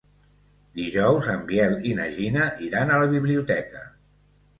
Dijous 0.77 1.27
en 1.33 1.43
Biel 1.51 1.75
i 1.89 1.91
na 1.99 2.07
Gina 2.15 2.47
iran 2.69 2.95
a 2.95 2.97
la 3.05 3.11
biblioteca. 3.13 3.83